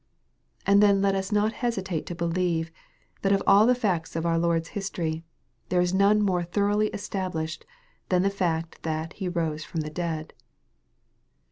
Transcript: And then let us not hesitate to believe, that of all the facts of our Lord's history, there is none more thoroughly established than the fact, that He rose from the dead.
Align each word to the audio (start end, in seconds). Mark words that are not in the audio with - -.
And 0.65 0.81
then 0.81 0.99
let 1.03 1.13
us 1.13 1.31
not 1.31 1.53
hesitate 1.53 2.07
to 2.07 2.15
believe, 2.15 2.71
that 3.21 3.31
of 3.31 3.43
all 3.45 3.67
the 3.67 3.75
facts 3.75 4.15
of 4.15 4.25
our 4.25 4.39
Lord's 4.39 4.69
history, 4.69 5.23
there 5.69 5.79
is 5.79 5.93
none 5.93 6.23
more 6.23 6.41
thoroughly 6.41 6.87
established 6.87 7.67
than 8.09 8.23
the 8.23 8.31
fact, 8.31 8.81
that 8.81 9.13
He 9.13 9.29
rose 9.29 9.63
from 9.63 9.81
the 9.81 9.91
dead. 9.91 10.33